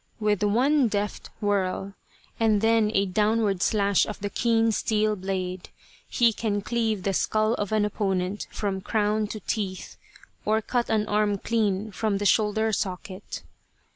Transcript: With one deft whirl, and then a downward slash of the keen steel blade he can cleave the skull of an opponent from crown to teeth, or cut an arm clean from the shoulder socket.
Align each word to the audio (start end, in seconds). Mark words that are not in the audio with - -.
With 0.19 0.41
one 0.41 0.87
deft 0.87 1.29
whirl, 1.41 1.93
and 2.39 2.61
then 2.61 2.89
a 2.95 3.05
downward 3.05 3.61
slash 3.61 4.03
of 4.07 4.19
the 4.19 4.31
keen 4.31 4.71
steel 4.71 5.15
blade 5.15 5.69
he 6.09 6.33
can 6.33 6.61
cleave 6.61 7.03
the 7.03 7.13
skull 7.13 7.53
of 7.53 7.71
an 7.71 7.85
opponent 7.85 8.47
from 8.49 8.81
crown 8.81 9.27
to 9.27 9.39
teeth, 9.41 9.97
or 10.43 10.59
cut 10.59 10.89
an 10.89 11.05
arm 11.07 11.37
clean 11.37 11.91
from 11.91 12.17
the 12.17 12.25
shoulder 12.25 12.73
socket. 12.73 13.43